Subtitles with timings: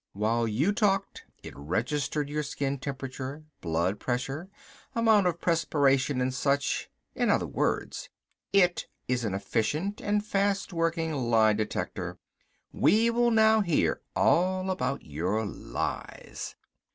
[0.13, 4.49] While you talked it registered your skin temperature, blood pressure,
[4.95, 6.89] amount of perspiration and such.
[7.13, 8.09] In other words
[8.51, 12.17] it is an efficient and fast working lie detector.
[12.73, 16.55] We will now hear all about your lies."